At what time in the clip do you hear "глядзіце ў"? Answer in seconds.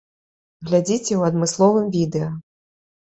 0.69-1.21